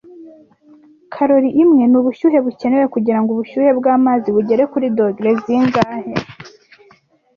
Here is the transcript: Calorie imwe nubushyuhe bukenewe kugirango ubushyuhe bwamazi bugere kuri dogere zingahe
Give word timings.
Calorie 1.13 1.57
imwe 1.63 1.83
nubushyuhe 1.91 2.37
bukenewe 2.45 2.85
kugirango 2.93 3.29
ubushyuhe 3.31 3.71
bwamazi 3.79 4.29
bugere 4.35 4.63
kuri 4.71 4.87
dogere 4.97 5.31
zingahe 5.41 6.13